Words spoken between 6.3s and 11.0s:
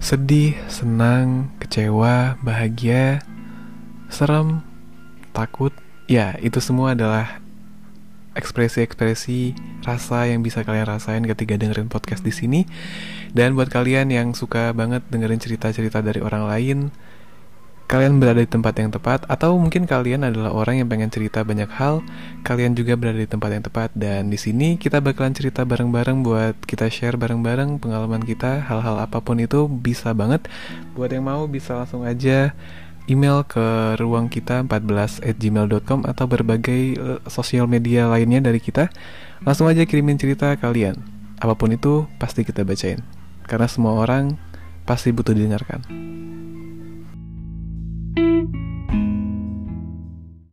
itu semua adalah ekspresi-ekspresi rasa yang bisa kalian